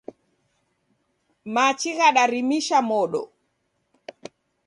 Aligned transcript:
Machi 1.53 1.91
ghadarimisha 1.97 2.77
modo. 2.89 3.21